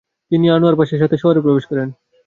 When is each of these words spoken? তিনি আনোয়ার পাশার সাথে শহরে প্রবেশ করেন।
তিনি 0.31 0.45
আনোয়ার 0.49 0.77
পাশার 0.79 1.01
সাথে 1.01 1.15
শহরে 1.17 1.39
প্রবেশ 1.41 1.65
করেন। 1.67 1.87